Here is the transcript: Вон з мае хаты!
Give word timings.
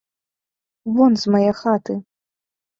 Вон 0.95 1.11
з 1.25 1.35
мае 1.37 1.45
хаты! 1.61 2.01